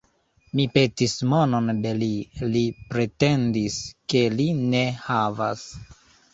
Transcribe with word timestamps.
Mi 0.59 0.63
petis 0.77 1.13
monon 1.33 1.69
de 1.83 1.91
li; 1.99 2.09
li 2.55 2.65
pretendis, 2.95 3.79
ke 4.15 4.27
li 4.41 4.51
ne 4.67 4.85
havas. 5.07 5.71